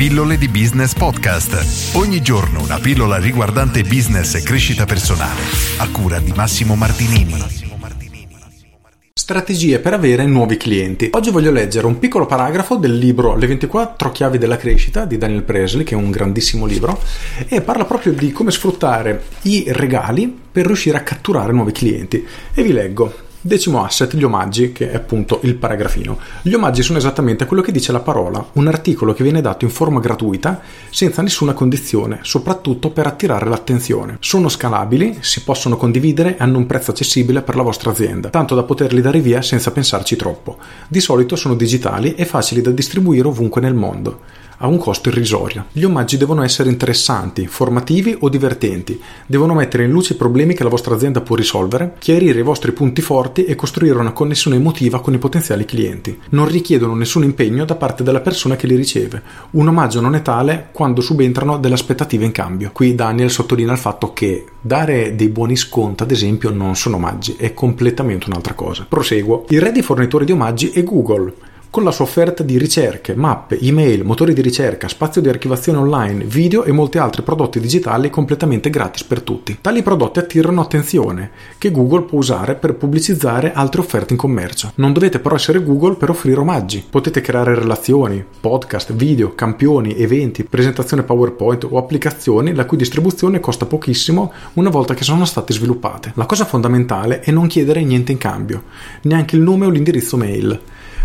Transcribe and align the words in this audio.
Pillole 0.00 0.38
di 0.38 0.48
Business 0.48 0.94
Podcast. 0.94 1.94
Ogni 1.94 2.22
giorno 2.22 2.62
una 2.62 2.78
pillola 2.78 3.18
riguardante 3.18 3.82
business 3.82 4.34
e 4.34 4.42
crescita 4.42 4.86
personale. 4.86 5.42
A 5.76 5.90
cura 5.90 6.18
di 6.18 6.32
Massimo 6.34 6.74
Martinini. 6.74 7.34
Strategie 9.12 9.78
per 9.78 9.92
avere 9.92 10.24
nuovi 10.24 10.56
clienti. 10.56 11.10
Oggi 11.12 11.28
voglio 11.30 11.50
leggere 11.50 11.86
un 11.86 11.98
piccolo 11.98 12.24
paragrafo 12.24 12.76
del 12.76 12.96
libro 12.96 13.36
Le 13.36 13.46
24 13.46 14.10
chiavi 14.10 14.38
della 14.38 14.56
crescita 14.56 15.04
di 15.04 15.18
Daniel 15.18 15.42
Presley, 15.42 15.84
che 15.84 15.92
è 15.94 15.98
un 15.98 16.10
grandissimo 16.10 16.64
libro, 16.64 16.98
e 17.46 17.60
parla 17.60 17.84
proprio 17.84 18.14
di 18.14 18.32
come 18.32 18.52
sfruttare 18.52 19.24
i 19.42 19.64
regali 19.66 20.34
per 20.50 20.64
riuscire 20.64 20.96
a 20.96 21.02
catturare 21.02 21.52
nuovi 21.52 21.72
clienti. 21.72 22.26
E 22.54 22.62
vi 22.62 22.72
leggo. 22.72 23.28
Decimo 23.42 23.82
asset, 23.82 24.14
gli 24.16 24.22
omaggi, 24.22 24.70
che 24.70 24.90
è 24.90 24.94
appunto 24.94 25.40
il 25.44 25.54
paragrafino. 25.54 26.18
Gli 26.42 26.52
omaggi 26.52 26.82
sono 26.82 26.98
esattamente 26.98 27.46
quello 27.46 27.62
che 27.62 27.72
dice 27.72 27.90
la 27.90 28.00
parola, 28.00 28.44
un 28.52 28.66
articolo 28.66 29.14
che 29.14 29.22
viene 29.22 29.40
dato 29.40 29.64
in 29.64 29.70
forma 29.70 29.98
gratuita, 29.98 30.60
senza 30.90 31.22
nessuna 31.22 31.54
condizione, 31.54 32.18
soprattutto 32.20 32.90
per 32.90 33.06
attirare 33.06 33.48
l'attenzione. 33.48 34.18
Sono 34.20 34.50
scalabili, 34.50 35.20
si 35.20 35.42
possono 35.42 35.78
condividere 35.78 36.36
e 36.36 36.42
hanno 36.42 36.58
un 36.58 36.66
prezzo 36.66 36.90
accessibile 36.90 37.40
per 37.40 37.56
la 37.56 37.62
vostra 37.62 37.92
azienda, 37.92 38.28
tanto 38.28 38.54
da 38.54 38.62
poterli 38.62 39.00
dare 39.00 39.20
via 39.20 39.40
senza 39.40 39.70
pensarci 39.70 40.16
troppo. 40.16 40.58
Di 40.86 41.00
solito 41.00 41.34
sono 41.34 41.54
digitali 41.54 42.16
e 42.16 42.26
facili 42.26 42.60
da 42.60 42.70
distribuire 42.70 43.28
ovunque 43.28 43.62
nel 43.62 43.72
mondo 43.72 44.20
a 44.62 44.66
un 44.66 44.78
costo 44.78 45.08
irrisorio. 45.08 45.66
Gli 45.72 45.84
omaggi 45.84 46.16
devono 46.16 46.42
essere 46.42 46.68
interessanti, 46.68 47.46
formativi 47.46 48.16
o 48.20 48.28
divertenti, 48.28 49.00
devono 49.26 49.54
mettere 49.54 49.84
in 49.84 49.90
luce 49.90 50.12
i 50.12 50.16
problemi 50.16 50.54
che 50.54 50.62
la 50.62 50.68
vostra 50.68 50.94
azienda 50.94 51.20
può 51.22 51.34
risolvere, 51.34 51.94
chiarire 51.98 52.40
i 52.40 52.42
vostri 52.42 52.72
punti 52.72 53.00
forti 53.00 53.29
e 53.32 53.54
costruire 53.54 53.98
una 53.98 54.12
connessione 54.12 54.56
emotiva 54.56 55.00
con 55.00 55.14
i 55.14 55.18
potenziali 55.18 55.64
clienti. 55.64 56.18
Non 56.30 56.48
richiedono 56.48 56.94
nessun 56.94 57.24
impegno 57.24 57.64
da 57.64 57.76
parte 57.76 58.02
della 58.02 58.20
persona 58.20 58.56
che 58.56 58.66
li 58.66 58.76
riceve. 58.76 59.22
Un 59.52 59.68
omaggio 59.68 60.00
non 60.00 60.14
è 60.14 60.22
tale 60.22 60.68
quando 60.72 61.00
subentrano 61.00 61.58
delle 61.58 61.74
aspettative 61.74 62.24
in 62.24 62.32
cambio. 62.32 62.70
Qui 62.72 62.94
Daniel 62.94 63.30
sottolinea 63.30 63.72
il 63.72 63.78
fatto 63.78 64.12
che 64.12 64.46
dare 64.60 65.14
dei 65.14 65.28
buoni 65.28 65.56
sconti, 65.56 66.02
ad 66.02 66.10
esempio, 66.10 66.50
non 66.50 66.76
sono 66.76 66.96
omaggi, 66.96 67.36
è 67.38 67.54
completamente 67.54 68.26
un'altra 68.28 68.54
cosa. 68.54 68.86
Proseguo. 68.88 69.46
Il 69.48 69.60
re 69.60 69.72
dei 69.72 69.82
fornitori 69.82 70.24
di 70.24 70.32
omaggi 70.32 70.70
è 70.70 70.82
Google 70.82 71.32
con 71.70 71.84
la 71.84 71.92
sua 71.92 72.04
offerta 72.04 72.42
di 72.42 72.58
ricerche, 72.58 73.14
mappe, 73.14 73.56
email, 73.60 74.04
motori 74.04 74.34
di 74.34 74.42
ricerca, 74.42 74.88
spazio 74.88 75.20
di 75.20 75.28
archivazione 75.28 75.78
online, 75.78 76.24
video 76.24 76.64
e 76.64 76.72
molti 76.72 76.98
altri 76.98 77.22
prodotti 77.22 77.60
digitali 77.60 78.10
completamente 78.10 78.70
gratis 78.70 79.04
per 79.04 79.22
tutti. 79.22 79.58
Tali 79.60 79.84
prodotti 79.84 80.18
attirano 80.18 80.60
attenzione 80.60 81.30
che 81.58 81.70
Google 81.70 82.02
può 82.02 82.18
usare 82.18 82.56
per 82.56 82.74
pubblicizzare 82.74 83.52
altre 83.52 83.80
offerte 83.80 84.14
in 84.14 84.18
commercio. 84.18 84.72
Non 84.76 84.92
dovete 84.92 85.20
però 85.20 85.36
essere 85.36 85.62
Google 85.62 85.94
per 85.94 86.10
offrire 86.10 86.40
omaggi. 86.40 86.84
Potete 86.90 87.20
creare 87.20 87.54
relazioni, 87.54 88.24
podcast, 88.40 88.92
video, 88.92 89.36
campioni, 89.36 89.96
eventi, 89.96 90.42
presentazioni 90.42 91.04
PowerPoint 91.04 91.68
o 91.70 91.78
applicazioni 91.78 92.52
la 92.52 92.64
cui 92.64 92.78
distribuzione 92.78 93.38
costa 93.38 93.66
pochissimo 93.66 94.32
una 94.54 94.70
volta 94.70 94.94
che 94.94 95.04
sono 95.04 95.24
state 95.24 95.52
sviluppate. 95.52 96.12
La 96.16 96.26
cosa 96.26 96.44
fondamentale 96.44 97.20
è 97.20 97.30
non 97.30 97.46
chiedere 97.46 97.84
niente 97.84 98.10
in 98.10 98.18
cambio, 98.18 98.64
neanche 99.02 99.36
il 99.36 99.42
nome 99.42 99.66
o 99.66 99.70
l'indirizzo 99.70 100.16
mail 100.16 100.60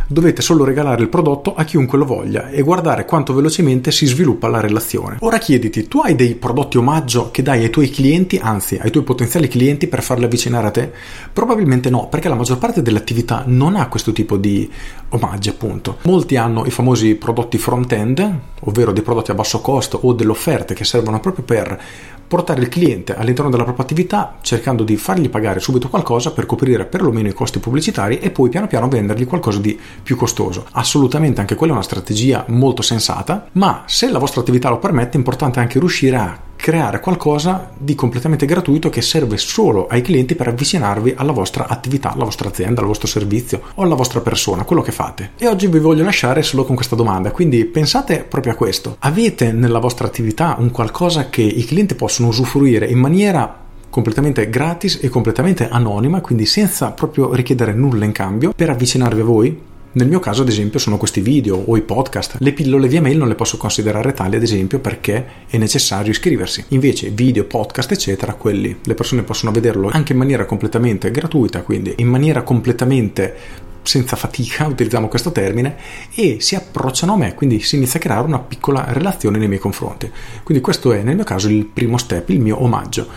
dovete 0.08 0.42
solo 0.42 0.64
regalare 0.64 1.02
il 1.02 1.10
prodotto 1.10 1.56
a 1.56 1.64
chiunque 1.64 1.98
lo 1.98 2.06
voglia 2.06 2.50
e 2.50 2.62
guardare 2.62 3.06
quanto 3.06 3.34
velocemente 3.34 3.92
si 3.92 4.06
sviluppa 4.06 4.48
la 4.48 4.60
relazione. 4.60 5.18
Ora 5.22 5.38
chiediti, 5.38 5.88
tu 5.88 6.00
hai 6.00 6.16
dei 6.16 6.36
prodotti 6.36 6.78
omaggio 6.78 7.32
che 7.32 7.42
dai 7.42 7.64
ai 7.64 7.70
tuoi 7.70 7.90
clienti, 7.90 8.38
anzi 8.42 8.78
ai 8.82 8.92
tuoi 8.92 9.04
potenziali 9.04 9.48
clienti 9.48 9.88
per 9.88 10.04
farli 10.04 10.26
avvicinare 10.26 10.68
a 10.68 10.72
te? 10.72 10.92
Probabilmente 11.32 11.90
no, 11.90 12.08
perché 12.08 12.30
la 12.30 12.36
maggior 12.36 12.58
parte 12.58 12.82
delle 12.82 12.98
attività 12.98 13.44
non 13.46 13.76
ha 13.76 13.88
questo 13.88 14.12
tipo 14.12 14.38
di 14.38 14.70
omaggi, 15.10 15.50
appunto. 15.50 15.98
Molti 16.04 16.36
hanno 16.38 16.66
i 16.66 16.72
famosi 16.72 17.16
prodotti 17.16 17.58
front-end, 17.58 18.40
ovvero 18.62 18.92
dei 18.92 19.04
prodotti 19.04 19.32
a 19.32 19.36
basso 19.36 19.62
costo 19.62 20.00
o 20.04 20.14
delle 20.14 20.32
offerte 20.32 20.74
che 20.74 20.84
servono 20.84 21.20
proprio 21.20 21.44
per 21.44 21.82
portare 22.28 22.62
il 22.62 22.70
cliente 22.70 23.16
all'interno 23.16 23.50
della 23.50 23.64
propria 23.64 23.86
attività 23.86 24.38
cercando 24.42 24.84
di 24.84 24.98
fargli 24.98 25.30
pagare 25.30 25.60
subito 25.60 25.90
qualcosa 25.90 26.32
per 26.32 26.46
coprire 26.46 26.86
perlomeno 26.86 27.28
i 27.28 27.34
costi 27.34 27.60
pubblicitari 27.60 28.20
e 28.20 28.32
poi 28.32 28.50
piano 28.50 28.68
piano 28.68 28.88
vendergli 28.88 29.26
qualcosa 29.26 29.60
di 29.60 29.78
più 30.04 30.16
costoso. 30.16 30.66
Assolutamente 30.72 31.42
anche 31.42 31.56
quella 31.56 31.74
è 31.74 31.76
una 31.76 31.86
strategia 31.86 32.46
molto 32.48 32.82
sensata, 32.82 33.48
ma 33.54 33.84
se 33.86 34.10
la 34.10 34.20
vostra 34.20 34.42
attività 34.42 34.70
lo 34.70 34.80
permette 34.80 35.14
è 35.14 35.18
importante 35.18 35.60
anche 35.60 35.80
riuscire 35.80 36.16
a 36.16 36.40
creare 36.66 37.00
qualcosa 37.00 37.70
di 37.78 37.94
completamente 37.94 38.48
gratuito 38.48 38.90
che 38.90 39.04
serve 39.04 39.38
solo 39.38 39.86
ai 39.86 40.02
clienti 40.02 40.34
per 40.34 40.48
avvicinarvi 40.48 41.14
alla 41.16 41.32
vostra 41.32 41.68
attività, 41.68 42.12
alla 42.12 42.24
vostra 42.24 42.50
azienda, 42.50 42.82
al 42.82 42.88
vostro 42.88 43.06
servizio 43.06 43.62
o 43.76 43.84
alla 43.84 43.94
vostra 43.94 44.20
persona, 44.22 44.64
quello 44.64 44.82
che 44.82 44.92
fate. 44.92 45.34
E 45.38 45.48
oggi 45.48 45.68
vi 45.68 45.78
voglio 45.78 46.04
lasciare 46.04 46.42
solo 46.42 46.66
con 46.66 46.74
questa 46.74 46.96
domanda, 46.96 47.30
quindi 47.30 47.66
pensate 47.66 48.26
proprio 48.28 48.54
a 48.54 48.56
questo. 48.56 48.96
Avete 49.02 49.52
nella 49.52 49.78
vostra 49.78 50.08
attività 50.08 50.56
un 50.58 50.72
qualcosa 50.72 51.30
che 51.30 51.44
i 51.44 51.64
clienti 51.66 51.94
possono 51.94 52.30
usufruire 52.30 52.88
in 52.88 52.98
maniera 52.98 53.60
completamente 53.92 54.50
gratis 54.50 54.98
e 55.04 55.10
completamente 55.10 55.70
anonima, 55.70 56.20
quindi 56.22 56.48
senza 56.48 56.90
proprio 56.94 57.36
richiedere 57.36 57.74
nulla 57.74 58.06
in 58.06 58.12
cambio 58.12 58.54
per 58.56 58.72
avvicinarvi 58.72 59.22
a 59.22 59.24
voi? 59.24 59.62
Nel 59.96 60.10
mio 60.10 60.20
caso, 60.20 60.42
ad 60.42 60.50
esempio, 60.50 60.78
sono 60.78 60.98
questi 60.98 61.22
video 61.22 61.56
o 61.56 61.78
i 61.78 61.82
podcast. 61.82 62.36
Le 62.40 62.52
pillole 62.52 62.90
via 62.90 63.02
mail 63.02 63.18
non 63.18 63.30
le 63.30 63.36
posso 63.36 63.56
considerare 63.56 64.12
tali, 64.12 64.36
ad 64.36 64.44
esempio, 64.44 64.80
perché 64.80 65.26
è 65.48 65.58
necessario 65.58 66.12
iscriversi. 66.12 66.66
Invece, 66.70 67.12
video, 67.12 67.46
podcast, 67.46 67.94
eccetera, 67.94 68.34
quelli 68.34 68.78
le 68.84 68.94
persone 68.94 69.24
possono 69.24 69.54
vederlo 69.54 69.88
anche 69.90 70.12
in 70.12 70.18
maniera 70.18 70.44
completamente 70.44 71.12
gratuita, 71.12 71.62
quindi 71.62 71.94
in 72.00 72.08
maniera 72.08 72.42
completamente 72.42 73.36
senza 73.84 74.18
fatica, 74.18 74.68
utilizziamo 74.68 75.08
questo 75.08 75.32
termine, 75.32 75.78
e 76.14 76.40
si 76.42 76.56
approcciano 76.56 77.14
a 77.14 77.18
me, 77.18 77.34
quindi 77.34 77.62
si 77.62 77.78
inizia 77.78 77.98
a 77.98 78.04
creare 78.04 78.28
una 78.28 78.40
piccola 78.40 78.88
relazione 78.90 79.38
nei 79.38 79.48
miei 79.48 79.62
confronti. 79.62 80.12
Quindi 80.44 80.62
questo 80.62 80.92
è 80.92 81.04
nel 81.04 81.16
mio 81.16 81.24
caso 81.24 81.48
il 81.48 81.64
primo 81.68 81.98
step, 81.98 82.32
il 82.32 82.42
mio 82.42 82.62
omaggio. 82.62 83.08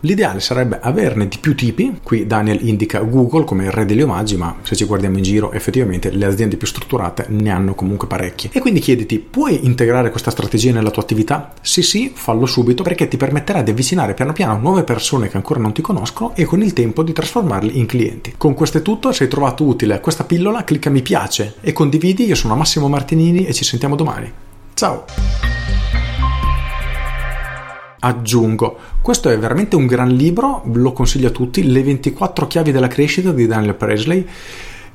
L'ideale 0.00 0.38
sarebbe 0.38 0.78
averne 0.80 1.26
di 1.26 1.38
più 1.40 1.56
tipi, 1.56 1.98
qui 2.02 2.26
Daniel 2.26 2.66
indica 2.68 3.00
Google 3.00 3.44
come 3.44 3.64
il 3.64 3.72
re 3.72 3.84
degli 3.84 4.00
omaggi, 4.00 4.36
ma 4.36 4.54
se 4.62 4.76
ci 4.76 4.84
guardiamo 4.84 5.16
in 5.16 5.24
giro 5.24 5.50
effettivamente 5.50 6.10
le 6.10 6.24
aziende 6.24 6.56
più 6.56 6.68
strutturate 6.68 7.26
ne 7.28 7.50
hanno 7.50 7.74
comunque 7.74 8.06
parecchie. 8.06 8.50
E 8.52 8.60
quindi 8.60 8.78
chiediti, 8.78 9.18
puoi 9.18 9.66
integrare 9.66 10.10
questa 10.10 10.30
strategia 10.30 10.72
nella 10.72 10.90
tua 10.90 11.02
attività? 11.02 11.52
Se 11.60 11.82
sì, 11.82 12.12
fallo 12.14 12.46
subito 12.46 12.84
perché 12.84 13.08
ti 13.08 13.16
permetterà 13.16 13.62
di 13.62 13.70
avvicinare 13.70 14.14
piano 14.14 14.32
piano 14.32 14.58
nuove 14.58 14.84
persone 14.84 15.28
che 15.28 15.36
ancora 15.36 15.58
non 15.60 15.72
ti 15.72 15.82
conoscono 15.82 16.34
e 16.36 16.44
con 16.44 16.62
il 16.62 16.72
tempo 16.72 17.02
di 17.02 17.12
trasformarli 17.12 17.78
in 17.78 17.86
clienti. 17.86 18.34
Con 18.36 18.54
questo 18.54 18.78
è 18.78 18.82
tutto, 18.82 19.10
se 19.10 19.24
hai 19.24 19.30
trovato 19.30 19.64
utile 19.64 20.00
questa 20.00 20.24
pillola 20.24 20.62
clicca 20.62 20.90
mi 20.90 21.02
piace 21.02 21.54
e 21.60 21.72
condividi, 21.72 22.24
io 22.24 22.36
sono 22.36 22.54
Massimo 22.54 22.88
Martinini 22.88 23.46
e 23.46 23.52
ci 23.52 23.64
sentiamo 23.64 23.96
domani. 23.96 24.30
Ciao! 24.74 25.37
Aggiungo. 28.00 28.78
Questo 29.00 29.28
è 29.28 29.38
veramente 29.38 29.76
un 29.76 29.86
gran 29.86 30.08
libro, 30.08 30.62
lo 30.72 30.92
consiglio 30.92 31.28
a 31.28 31.30
tutti, 31.30 31.70
Le 31.70 31.82
24 31.82 32.46
chiavi 32.46 32.72
della 32.72 32.88
crescita 32.88 33.32
di 33.32 33.46
Daniel 33.46 33.74
Presley. 33.74 34.26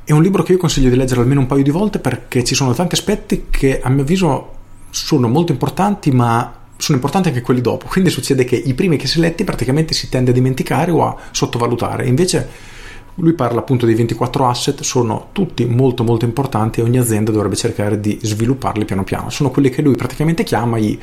È 0.03 0.11
un 0.11 0.21
libro 0.21 0.43
che 0.43 0.53
io 0.53 0.57
consiglio 0.57 0.89
di 0.89 0.95
leggere 0.95 1.21
almeno 1.21 1.41
un 1.41 1.47
paio 1.47 1.63
di 1.63 1.69
volte 1.69 1.99
perché 1.99 2.43
ci 2.43 2.55
sono 2.55 2.73
tanti 2.73 2.95
aspetti 2.95 3.45
che 3.49 3.79
a 3.81 3.89
mio 3.89 4.03
avviso 4.03 4.51
sono 4.89 5.27
molto 5.27 5.51
importanti, 5.51 6.11
ma 6.11 6.61
sono 6.77 6.97
importanti 6.97 7.29
anche 7.29 7.41
quelli 7.41 7.61
dopo. 7.61 7.87
Quindi 7.87 8.09
succede 8.09 8.43
che 8.43 8.55
i 8.55 8.73
primi 8.73 8.97
che 8.97 9.07
si 9.07 9.19
letti 9.19 9.43
praticamente 9.43 9.93
si 9.93 10.09
tende 10.09 10.31
a 10.31 10.33
dimenticare 10.33 10.91
o 10.91 11.05
a 11.05 11.15
sottovalutare. 11.31 12.05
Invece 12.05 12.71
lui 13.15 13.33
parla 13.33 13.59
appunto 13.59 13.85
dei 13.85 13.95
24 13.95 14.47
asset, 14.47 14.81
sono 14.81 15.29
tutti 15.31 15.65
molto 15.65 16.03
molto 16.03 16.25
importanti 16.25 16.79
e 16.79 16.83
ogni 16.83 16.97
azienda 16.97 17.31
dovrebbe 17.31 17.55
cercare 17.55 17.99
di 17.99 18.19
svilupparli 18.21 18.85
piano 18.85 19.03
piano. 19.03 19.29
Sono 19.29 19.51
quelli 19.51 19.69
che 19.69 19.81
lui 19.81 19.95
praticamente 19.95 20.43
chiama 20.43 20.77
i 20.77 20.99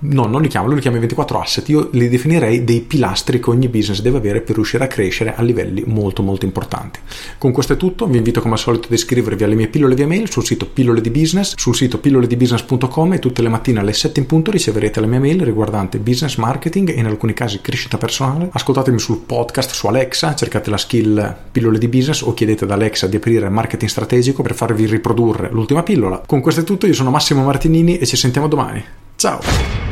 No, 0.00 0.26
non 0.26 0.42
li 0.42 0.48
chiamo, 0.48 0.66
lui 0.66 0.76
li 0.76 0.80
chiama 0.80 0.98
i 0.98 1.00
24 1.00 1.40
asset, 1.40 1.68
io 1.70 1.88
li 1.92 2.08
definirei 2.08 2.62
dei 2.62 2.82
pilastri 2.82 3.40
che 3.40 3.50
ogni 3.50 3.68
business 3.68 4.00
deve 4.00 4.18
avere 4.18 4.42
per 4.42 4.54
riuscire 4.54 4.84
a 4.84 4.86
crescere 4.86 5.34
a 5.34 5.42
livelli 5.42 5.82
molto 5.86 6.22
molto 6.22 6.44
importanti. 6.44 7.00
Con 7.36 7.50
questo 7.50 7.72
è 7.72 7.76
tutto, 7.76 8.06
vi 8.06 8.16
invito 8.16 8.40
come 8.40 8.54
al 8.54 8.60
solito 8.60 8.86
ad 8.86 8.92
iscrivervi 8.92 9.42
alle 9.42 9.56
mie 9.56 9.66
pillole 9.66 9.96
via 9.96 10.06
mail 10.06 10.30
sul 10.30 10.44
sito 10.44 10.66
pillole 10.66 11.00
di 11.00 11.10
business, 11.10 11.54
sul 11.56 11.74
sito 11.74 11.98
pilloledibusiness.com 11.98 13.12
e 13.14 13.18
tutte 13.18 13.42
le 13.42 13.48
mattine 13.48 13.80
alle 13.80 13.92
7 13.92 14.20
in 14.20 14.26
punto 14.26 14.52
riceverete 14.52 15.00
la 15.00 15.06
mia 15.08 15.18
mail 15.18 15.42
riguardante 15.42 15.98
business 15.98 16.36
marketing 16.36 16.90
e 16.90 17.00
in 17.00 17.06
alcuni 17.06 17.34
casi 17.34 17.60
crescita 17.60 17.98
personale. 17.98 18.50
Ascoltatemi 18.52 19.00
sul 19.00 19.22
podcast 19.26 19.72
su 19.72 19.88
Alexa, 19.88 20.36
cercate 20.36 20.70
la 20.70 20.76
skill 20.76 21.36
pillole 21.50 21.78
di 21.78 21.88
business 21.88 22.20
o 22.20 22.34
chiedete 22.34 22.62
ad 22.62 22.70
Alexa 22.70 23.08
di 23.08 23.16
aprire 23.16 23.48
marketing 23.48 23.90
strategico 23.90 24.42
per 24.42 24.54
farvi 24.54 24.86
riprodurre 24.86 25.48
l'ultima 25.50 25.82
pillola. 25.82 26.22
Con 26.24 26.40
questo 26.40 26.60
è 26.60 26.64
tutto, 26.64 26.86
io 26.86 26.94
sono 26.94 27.10
Massimo 27.10 27.42
Martinini 27.42 27.98
e 27.98 28.06
ci 28.06 28.16
sentiamo 28.16 28.46
domani. 28.46 28.84
Ciao! 29.16 29.87